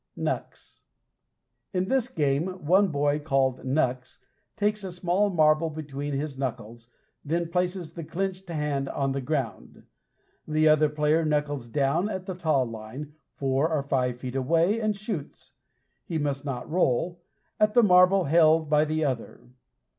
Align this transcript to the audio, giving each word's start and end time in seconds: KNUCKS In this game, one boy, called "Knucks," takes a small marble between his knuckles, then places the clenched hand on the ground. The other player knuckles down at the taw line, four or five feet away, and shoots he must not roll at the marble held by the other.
KNUCKS 0.17 0.83
In 1.73 1.85
this 1.85 2.07
game, 2.07 2.47
one 2.65 2.87
boy, 2.87 3.19
called 3.19 3.63
"Knucks," 3.63 4.17
takes 4.55 4.83
a 4.83 4.91
small 4.91 5.29
marble 5.29 5.69
between 5.69 6.13
his 6.15 6.39
knuckles, 6.39 6.89
then 7.23 7.49
places 7.51 7.93
the 7.93 8.03
clenched 8.03 8.49
hand 8.49 8.89
on 8.89 9.11
the 9.11 9.21
ground. 9.21 9.83
The 10.47 10.67
other 10.67 10.89
player 10.89 11.23
knuckles 11.23 11.69
down 11.69 12.09
at 12.09 12.25
the 12.25 12.33
taw 12.33 12.63
line, 12.63 13.13
four 13.35 13.69
or 13.71 13.83
five 13.83 14.17
feet 14.19 14.35
away, 14.35 14.79
and 14.81 14.95
shoots 14.95 15.51
he 16.03 16.17
must 16.17 16.45
not 16.45 16.67
roll 16.67 17.21
at 17.59 17.75
the 17.75 17.83
marble 17.83 18.23
held 18.23 18.71
by 18.71 18.85
the 18.85 19.05
other. 19.05 19.51